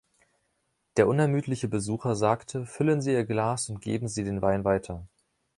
[0.97, 5.05] Der unermüdliche Besucher sagte: „Füllen Sie Ihr Glas und geben Sie den Wein weiter.“